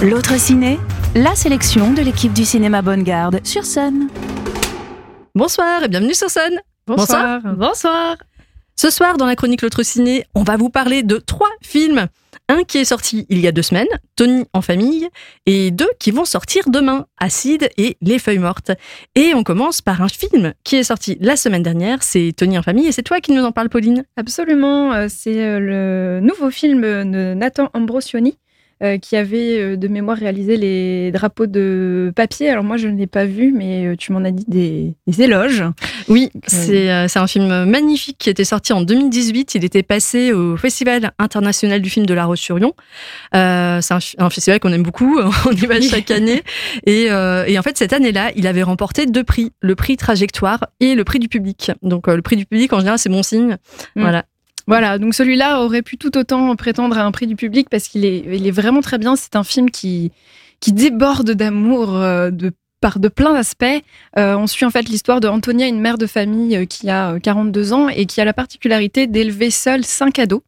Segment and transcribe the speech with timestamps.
[0.00, 0.78] L'autre ciné,
[1.16, 4.08] la sélection de l'équipe du cinéma Bonne Garde sur Sun.
[5.34, 6.60] Bonsoir et bienvenue sur Sun.
[6.86, 7.40] Bonsoir.
[7.42, 8.16] Bonsoir.
[8.76, 12.06] Ce soir, dans la chronique L'autre ciné, on va vous parler de trois films.
[12.50, 13.86] Un qui est sorti il y a deux semaines,
[14.16, 15.08] Tony en famille,
[15.46, 18.72] et deux qui vont sortir demain, Acide et Les Feuilles Mortes.
[19.14, 22.62] Et on commence par un film qui est sorti la semaine dernière, c'est Tony en
[22.62, 24.04] famille, et c'est toi qui nous en parles, Pauline.
[24.16, 28.36] Absolument, euh, c'est euh, le nouveau film de Nathan Ambrosioni.
[28.82, 32.48] Euh, qui avait euh, de mémoire réalisé les drapeaux de papier.
[32.48, 35.20] Alors moi, je ne l'ai pas vu, mais euh, tu m'en as dit des, des
[35.20, 35.62] éloges.
[36.08, 39.54] Oui, c'est un film magnifique qui était sorti en 2018.
[39.54, 42.72] Il était passé au Festival international du film de La Roche-sur-Yon.
[43.34, 46.42] Euh, c'est un, un, festival qu'on aime beaucoup, on y va chaque année.
[46.86, 50.94] Et, et en fait, cette année-là, il avait remporté deux prix, le prix Trajectoire et
[50.94, 51.70] le prix du public.
[51.82, 53.58] Donc le prix du public, en général, c'est bon signe.
[53.94, 54.00] Mm.
[54.00, 54.24] Voilà.
[54.66, 58.04] Voilà, donc celui-là aurait pu tout autant prétendre à un prix du public parce qu'il
[58.04, 59.16] est, il vraiment très bien.
[59.16, 60.12] C'est un film qui,
[60.60, 63.64] qui déborde d'amour euh, de par de plein d'aspects.
[64.16, 67.18] Euh, on suit en fait l'histoire de Antonia, une mère de famille euh, qui a
[67.20, 70.40] 42 ans et qui a la particularité d'élever seule cinq ados.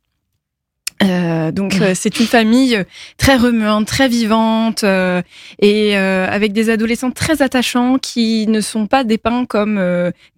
[1.02, 2.84] Euh, donc euh, c'est une famille euh,
[3.18, 5.22] très remuante, très vivante euh,
[5.60, 9.80] et avec des adolescents très attachants qui ne sont pas dépeints comme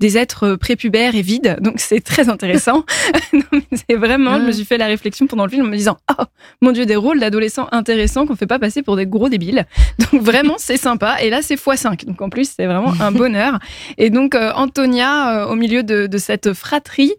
[0.01, 1.57] des êtres prépubères et vides.
[1.61, 2.85] Donc c'est très intéressant.
[3.89, 6.25] c'est vraiment, je me suis fait la réflexion pendant le film en me disant oh
[6.61, 9.67] mon dieu des rôles d'adolescents intéressants qu'on fait pas passer pour des gros débiles.
[9.99, 12.05] Donc vraiment c'est sympa et là c'est x5.
[12.07, 13.59] Donc en plus c'est vraiment un bonheur.
[13.99, 17.13] Et donc Antonia au milieu de, de cette fratrie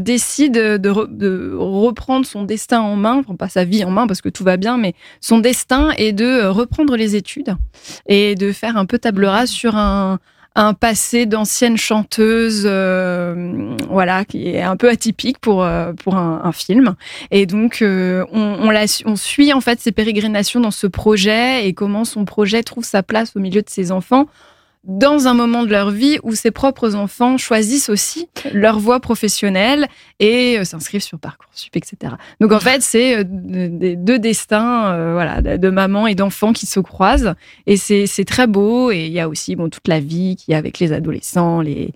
[0.00, 4.20] décide de, re, de reprendre son destin en main, pas sa vie en main parce
[4.20, 7.56] que tout va bien, mais son destin est de euh, reprendre les études
[8.06, 10.18] et de faire un peu table rase sur un,
[10.54, 16.52] un passé d'ancienne chanteuse, euh, voilà, qui est un peu atypique pour euh, pour un,
[16.52, 16.94] film.
[17.30, 22.62] Et donc on suit en fait ses pérégrinations dans ce projet et comment son projet
[22.62, 24.26] trouve sa place au milieu de ses enfants
[24.86, 29.88] dans un moment de leur vie où ses propres enfants choisissent aussi leur voie professionnelle
[30.20, 32.14] et euh, s'inscrivent sur Parcoursup, etc.
[32.40, 36.80] Donc en fait, c'est euh, deux destins euh, voilà, de maman et d'enfants qui se
[36.80, 37.34] croisent
[37.66, 38.90] et c'est très beau.
[38.90, 41.62] Et il y a aussi bon, toute la vie qui y a avec les adolescents,
[41.62, 41.92] les,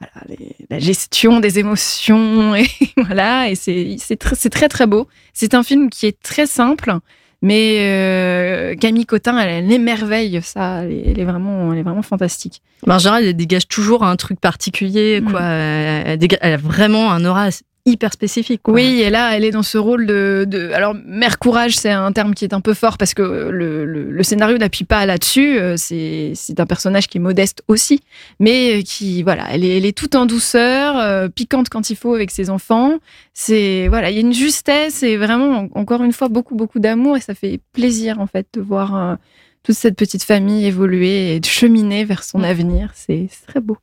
[0.00, 0.26] voilà,
[0.70, 2.66] la gestion des émotions et
[2.96, 3.48] voilà.
[3.48, 5.06] Et c'est très, très très beau.
[5.32, 6.98] C'est un film qui est très simple
[7.44, 10.84] mais euh, Camille Cotin, elle, elle, émerveille ça.
[10.84, 12.62] Elle est, vraiment, elle est vraiment fantastique.
[12.88, 15.22] en général, elle dégage toujours un truc particulier.
[15.22, 15.40] Quoi.
[15.40, 16.06] Mm.
[16.06, 17.50] Elle, dégage, elle, a vraiment un aura
[17.86, 18.62] hyper spécifique.
[18.62, 18.74] Quoi.
[18.74, 20.70] Oui, et là, elle est dans ce rôle de, de...
[20.72, 24.10] alors mère courage, c'est un terme qui est un peu fort parce que le, le,
[24.10, 25.58] le scénario n'appuie pas là-dessus.
[25.58, 28.00] Euh, c'est c'est un personnage qui est modeste aussi,
[28.40, 32.14] mais qui voilà, elle est, elle est toute en douceur, euh, piquante quand il faut
[32.14, 32.98] avec ses enfants.
[33.34, 37.18] C'est voilà, il y a une justesse et vraiment encore une fois beaucoup beaucoup d'amour
[37.18, 39.14] et ça fait plaisir en fait de voir euh,
[39.62, 42.92] toute cette petite famille évoluer et de cheminer vers son avenir.
[42.94, 43.76] C'est très beau.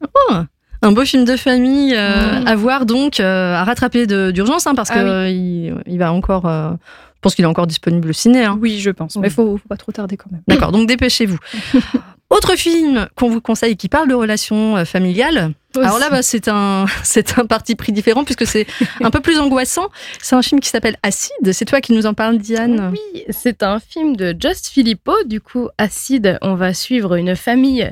[0.00, 0.34] Oh
[0.82, 2.46] un beau film de famille euh, mmh.
[2.46, 5.32] à voir donc, euh, à rattraper d'urgence, hein, parce ah, que oui.
[5.32, 6.46] il, il, va encore.
[6.46, 8.44] Euh, je pense qu'il est encore disponible au ciné.
[8.44, 8.58] Hein.
[8.60, 9.16] Oui, je pense.
[9.16, 10.42] Mais il faut, faut pas trop tarder quand même.
[10.46, 11.38] D'accord, donc dépêchez-vous.
[12.30, 15.54] Autre film qu'on vous conseille qui parle de relations familiales.
[15.74, 15.86] Aussi.
[15.86, 18.66] Alors là, bah, c'est un, c'est un parti pris différent puisque c'est
[19.02, 19.88] un peu plus angoissant.
[20.20, 21.52] C'est un film qui s'appelle Acide.
[21.52, 22.92] C'est toi qui nous en parles, Diane.
[22.92, 25.14] Oui, c'est un film de Just Filippo.
[25.24, 27.90] Du coup, Acide, on va suivre une famille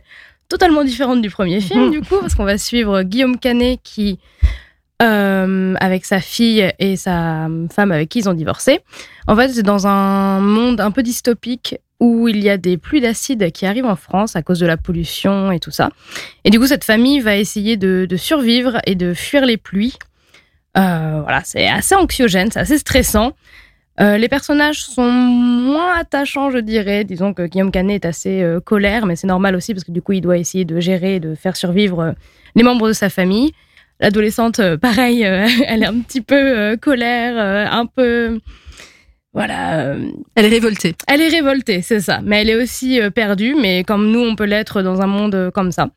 [0.48, 4.18] totalement différente du premier film, du coup, parce qu'on va suivre Guillaume Canet qui,
[5.02, 8.80] euh, avec sa fille et sa femme avec qui ils ont divorcé,
[9.26, 13.00] en fait, c'est dans un monde un peu dystopique où il y a des pluies
[13.00, 15.90] d'acide qui arrivent en France à cause de la pollution et tout ça.
[16.44, 19.96] Et du coup, cette famille va essayer de, de survivre et de fuir les pluies.
[20.76, 23.32] Euh, voilà, c'est assez anxiogène, c'est assez stressant.
[23.98, 27.04] Euh, les personnages sont moins attachants, je dirais.
[27.04, 30.02] Disons que Guillaume Canet est assez euh, colère, mais c'est normal aussi parce que du
[30.02, 32.12] coup, il doit essayer de gérer, de faire survivre euh,
[32.54, 33.52] les membres de sa famille.
[34.00, 38.38] L'adolescente, pareil, elle est un petit peu colère, un peu.
[39.32, 39.94] Voilà.
[40.34, 40.94] Elle est révoltée.
[41.06, 42.20] Elle est révoltée, c'est ça.
[42.22, 45.72] Mais elle est aussi perdue, mais comme nous, on peut l'être dans un monde comme
[45.72, 45.88] ça.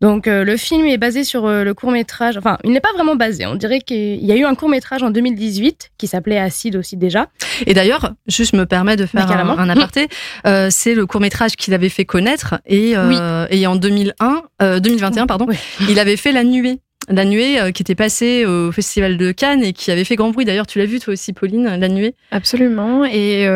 [0.00, 2.36] Donc euh, le film est basé sur euh, le court métrage.
[2.36, 3.46] Enfin, il n'est pas vraiment basé.
[3.46, 6.96] On dirait qu'il y a eu un court métrage en 2018 qui s'appelait Acide aussi
[6.96, 7.28] déjà.
[7.66, 10.08] Et d'ailleurs, juste me permet de faire un, un, aparté.
[10.46, 13.16] Euh, c'est le court métrage qu'il avait fait connaître et, oui.
[13.50, 14.42] et en 2001,
[14.78, 15.56] 2021 pardon, oui.
[15.88, 16.80] il avait fait La Nuée.
[17.08, 20.44] La Nuée qui était passée au Festival de Cannes et qui avait fait grand bruit.
[20.44, 22.14] D'ailleurs, tu l'as vu toi aussi, Pauline, La Nuée?
[22.30, 23.04] Absolument.
[23.04, 23.46] Et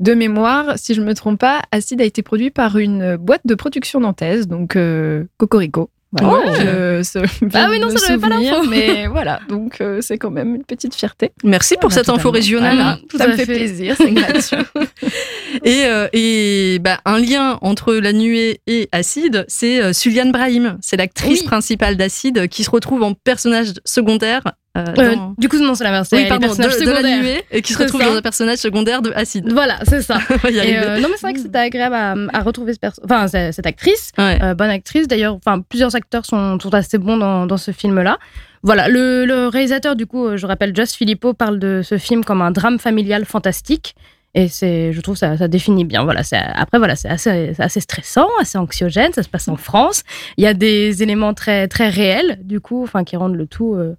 [0.00, 3.54] de mémoire, si je me trompe pas, Acide a été produit par une boîte de
[3.54, 5.90] production nantaise, donc euh, Cocorico.
[6.12, 7.18] Voilà, ce-
[7.52, 8.62] Ah oui, non, ça, j'avais pas l'info.
[8.70, 11.32] Mais voilà, donc euh, c'est quand même une petite fierté.
[11.44, 12.76] Merci pour Voilà, cette info régionale.
[12.76, 13.56] Voilà, Tout ça à me fait, fait.
[13.56, 14.56] plaisir, c'est gratuit.
[15.64, 20.78] Et, euh, et bah, un lien entre la nuée et Acide, c'est euh, Suliane Brahim.
[20.80, 21.46] C'est l'actrice Oui.
[21.46, 24.42] principale d'Acide qui se retrouve en personnage secondaire.
[24.76, 26.08] Euh, Euh, dans- du coup, non, c'est l'inverse.
[26.12, 27.22] Oui, les pardon, de, personnages de la secondaires.
[27.22, 29.50] nuée et qui se retrouve dans un personnage secondaire de Acide.
[29.52, 30.18] Voilà, c'est ça.
[30.48, 33.28] Et euh, non, mais c'est vrai que c'était agréable à, à retrouver ce perso- enfin,
[33.28, 34.12] c'est- cette actrice.
[34.18, 34.38] Ouais.
[34.54, 35.08] Bonne actrice.
[35.08, 38.18] D'ailleurs, enfin, plusieurs acteurs sont, sont assez bons dans, dans ce film-là.
[38.62, 42.42] Voilà, le, le réalisateur, du coup, je rappelle, Joss Filippo parle de ce film comme
[42.42, 43.94] un drame familial fantastique.
[44.34, 46.04] Et c'est, je trouve, ça, ça définit bien.
[46.04, 46.20] Voilà,
[46.56, 49.10] après, voilà, c'est assez, stressant, assez anxiogène.
[49.14, 50.02] Ça se passe en France.
[50.36, 53.74] Il y a des éléments très, très réels, du coup, enfin, qui rendent le tout
[53.74, 53.96] euh,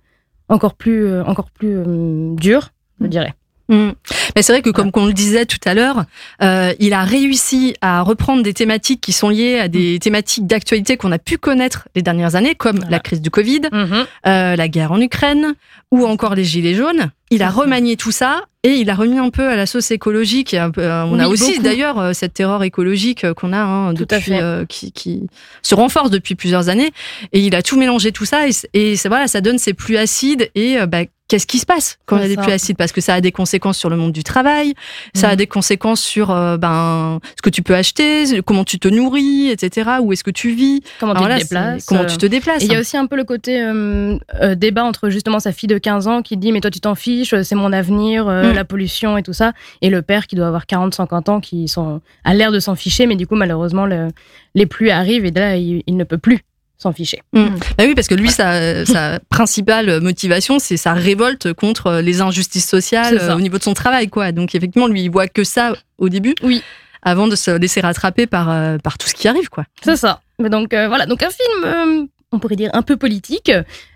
[0.49, 2.69] encore plus, euh, encore plus euh, dur,
[3.01, 3.33] je dirais.
[3.69, 3.89] Mm.
[4.35, 6.05] Mais c'est vrai que, comme on le disait tout à l'heure,
[6.41, 10.97] euh, il a réussi à reprendre des thématiques qui sont liées à des thématiques d'actualité
[10.97, 12.91] qu'on a pu connaître les dernières années, comme Voilà.
[12.91, 15.53] la crise du Covid, euh, la guerre en Ukraine
[15.91, 17.11] ou encore les gilets jaunes.
[17.29, 17.59] Il a ça.
[17.61, 20.53] remanié tout ça et il a remis un peu à la sauce écologique.
[20.53, 23.59] Et un peu, euh, on a aussi d'ailleurs euh, cette terreur écologique euh, qu'on a
[23.59, 25.23] hein, depuis, euh, qui, qui
[25.61, 26.91] se renforce depuis plusieurs années.
[27.33, 30.49] Et il a tout mélangé tout ça et, et voilà, ça donne ces pluies acides
[30.55, 32.77] et bah, qu'est-ce qui se passe quand il y a des pluies acides?
[32.77, 34.73] Parce que ça a des conséquences sur le monde du travail,
[35.13, 35.35] ça a Mhm.
[35.37, 39.89] des conséquences sur euh, ben ce que tu peux acheter, comment tu te nourris, etc.
[40.01, 42.25] Où est-ce que tu vis Comment tu Alors là, te déplaces Comment euh, tu te
[42.25, 45.51] déplaces il y a aussi un peu le côté euh, euh, débat entre justement sa
[45.51, 48.51] fille de 15 ans qui dit mais toi tu t'en fiches, c'est mon avenir, euh,
[48.51, 48.55] Mm.
[48.55, 52.01] la pollution et tout ça, et le père qui doit avoir 40-50 ans qui sont
[52.23, 54.09] a l'air de s'en ficher, mais du coup malheureusement le-
[54.55, 56.39] les pluies arrivent et là il, il ne peut plus
[56.77, 57.21] s'en ficher.
[57.33, 57.41] Bah
[57.79, 63.17] oui, parce que lui, sa, sa principale motivation, c'est sa révolte contre les injustices sociales
[63.19, 64.31] euh, au niveau de son travail, quoi.
[64.31, 66.61] Donc effectivement, lui, il voit que ça au début, Oui.
[67.01, 69.63] avant de se laisser rattraper par euh, par tout ce qui arrive, quoi.
[69.83, 70.21] C'est ça.
[70.39, 73.51] Mais donc euh, voilà, donc un film, euh, on pourrait dire un peu politique,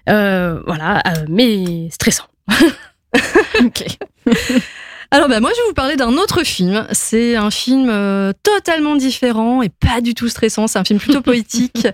[0.10, 2.26] euh, voilà, euh, mais stressant.
[3.64, 3.86] Ok.
[5.14, 6.88] Alors bah moi, je vais vous parler d'un autre film.
[6.94, 10.68] C'est un film euh, totalement différent et pas du tout stressant.
[10.68, 11.86] C'est un film plutôt poétique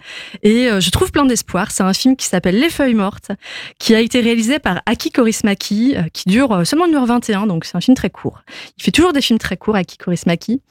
[0.43, 1.71] et euh, je trouve plein d'espoir.
[1.71, 3.31] C'est un film qui s'appelle Les Feuilles Mortes,
[3.79, 7.81] qui a été réalisé par Aki Kaurismäki, euh, qui dure seulement 1h21, donc c'est un
[7.81, 8.43] film très court.
[8.77, 10.61] Il fait toujours des films très courts, Aki Kaurismäki.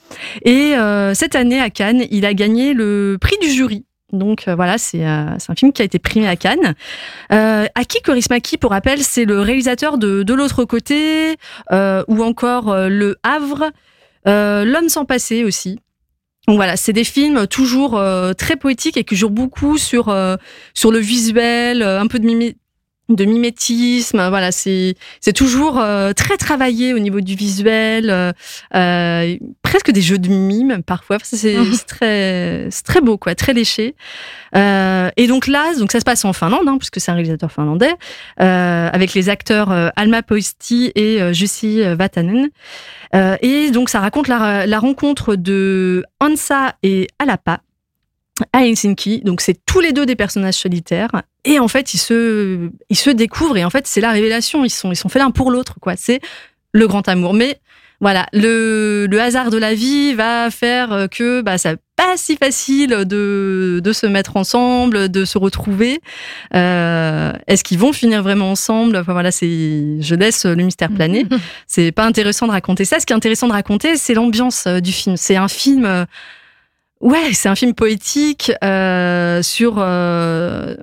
[0.45, 0.75] Et
[1.15, 3.85] cette année à Cannes, il a gagné le prix du jury.
[4.13, 6.75] Donc euh, voilà, c'est euh, un film qui a été primé à Cannes.
[7.33, 11.37] Euh, Aki Kaurismäki, pour rappel, c'est le réalisateur de De l'autre côté,
[11.73, 13.71] euh, ou encore euh, Le Havre,
[14.29, 15.81] euh, L'homme sans passé aussi.
[16.47, 18.01] Donc voilà, c'est des films toujours
[18.39, 20.17] très poétiques et qui jouent beaucoup sur
[20.75, 22.57] sur le visuel, un peu de mimé-
[23.09, 24.29] de mimétisme.
[24.29, 28.33] Voilà, c'est c'est toujours euh, très travaillé au niveau du visuel, euh,
[28.75, 31.19] euh, presque des jeux de mime parfois.
[31.23, 33.95] C'est c'est très c'est très beau quoi, très léché.
[34.55, 37.53] Euh, et donc là, donc ça se passe en Finlande, hein, puisque c'est un réalisateur
[37.53, 37.95] finlandais,
[38.41, 42.49] euh, avec les acteurs euh, Alma Poisti et Jussi Vatanen.
[43.15, 47.61] Euh, et donc ça raconte la, la rencontre de Hansa et Alapa
[48.53, 49.21] à Helsinki.
[49.21, 51.11] Donc c'est tous les deux des personnages solitaires.
[51.45, 54.65] Et en fait, ils se, ils se découvrent et en fait, c'est la révélation.
[54.65, 55.95] Ils sont, ils sont faits l'un pour l'autre, quoi.
[55.97, 56.21] C'est
[56.73, 57.35] le grand amour.
[57.35, 57.61] Mais
[58.01, 62.91] voilà, le, le hasard de la vie va faire que bah, ça pas si facile
[62.91, 66.01] de, de se mettre ensemble, de se retrouver.
[66.55, 68.99] Euh, Est-ce qu'ils vont finir vraiment ensemble?
[68.99, 69.49] Enfin voilà, c'est
[70.01, 71.25] je laisse le mystère planer.
[71.67, 73.01] c'est pas intéressant de raconter ça.
[73.01, 75.17] Ce qui est intéressant de raconter, c'est l'ambiance euh, du film.
[75.17, 76.07] C'est un film.
[77.07, 80.75] Ouais, c'est un film poétique euh, sur euh,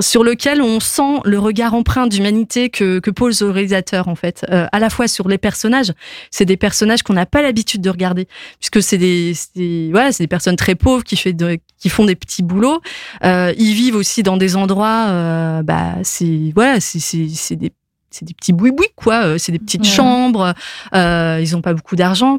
[0.00, 4.44] sur lequel on sent le regard empreint d'humanité que que pose le réalisateur en fait,
[4.50, 5.94] euh, à la fois sur les personnages.
[6.30, 10.12] C'est des personnages qu'on n'a pas l'habitude de regarder, puisque c'est des, c'est des voilà,
[10.12, 12.82] c'est des personnes très pauvres qui fait de, qui font des petits boulots.
[13.24, 17.72] Euh, ils vivent aussi dans des endroits, euh, bah c'est voilà, c'est c'est c'est des
[18.10, 19.24] c'est des petits boui quoi.
[19.24, 19.88] Euh, C'est des petites Ouais.
[19.88, 20.52] chambres.
[20.94, 22.38] Euh, ils ont pas beaucoup d'argent.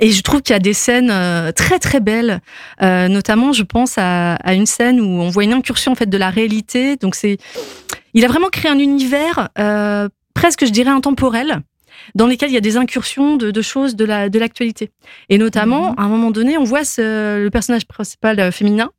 [0.00, 2.40] Et je trouve qu'il y a des scènes euh, très très belles,
[2.80, 6.08] Euh, notamment je pense à, à une scène où on voit une incursion en fait
[6.08, 6.96] de la réalité.
[6.96, 7.36] Donc c'est,
[8.14, 11.60] il a vraiment créé un univers euh, presque je dirais intemporel
[12.14, 14.90] dans lesquels il y a des incursions de, de choses de la de l'actualité.
[15.28, 18.90] Et notamment à un moment donné, on voit ce, le personnage principal euh, féminin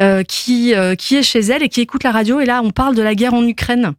[0.00, 2.40] euh, qui euh, qui est chez elle et qui écoute la radio.
[2.40, 3.92] Et là, on parle de la guerre en Ukraine.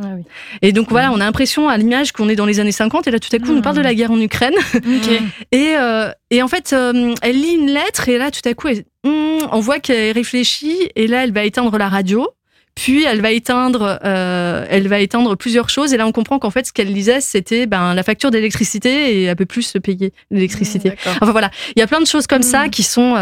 [0.00, 0.22] Ah oui.
[0.62, 3.10] Et donc voilà, on a l'impression à l'image qu'on est dans les années 50 et
[3.10, 4.54] là tout à coup on nous parle de la guerre en Ukraine.
[5.52, 8.68] Et, euh, et en fait, euh, elle lit une lettre et là tout à coup
[8.68, 12.28] elle- hum, on voit qu'elle réfléchit et là elle va éteindre la radio.
[12.76, 15.92] puis elle va éteindre, euh, elle va éteindre plusieurs choses.
[15.92, 19.24] Et là, on comprend qu'en fait, ce qu'elle lisait, c'était ben, la facture d'électricité et
[19.24, 20.92] elle peut plus se payer l'électricité.
[21.20, 22.70] Enfin voilà, il y a plein de choses comme ça Mm.
[22.70, 23.16] qui sont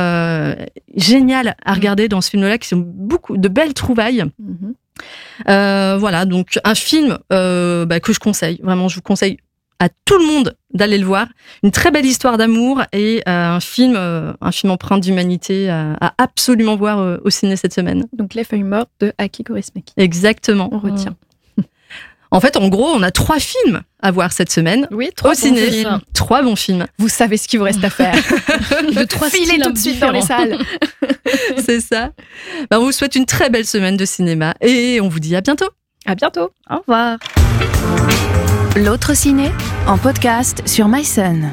[0.95, 4.25] géniales à regarder dans ce film-là, qui sont beaucoup de belles trouvailles.
[4.39, 4.66] Mhm.
[5.49, 8.61] Euh, voilà, donc un film euh, bah, que je conseille.
[8.63, 9.39] Vraiment, je vous conseille
[9.79, 11.27] à tout le monde d'aller le voir.
[11.63, 16.77] Une très belle histoire d'amour et euh, un film, un film empreint d'humanité à, absolument
[16.77, 18.07] voir au ciné cette semaine.
[18.15, 19.93] Donc les feuilles mortes de Aki Kaurismäki.
[19.99, 20.71] Exactement.
[20.73, 21.15] On retient.
[22.31, 25.33] En fait, en gros, on a trois films à voir cette semaine Oui, au trois
[25.33, 25.71] bons ciné.
[25.71, 26.01] films.
[26.15, 28.15] Trois bons films, Vous savez ce qu'il vous reste à faire.
[28.95, 30.57] De trois Filez tout de suite dans les salles.
[31.59, 32.11] c'est ça.
[32.71, 35.41] Ben, on vous souhaite une très belle semaine de cinéma et on vous dit à
[35.41, 35.69] bientôt.
[36.07, 36.51] À bientôt.
[36.71, 37.19] Au revoir.
[38.77, 39.51] L'autre ciné
[39.87, 41.53] en podcast sur MySun.